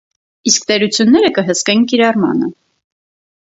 [0.51, 2.53] Իսկ տերությունները կհսկեն կիրառմանը։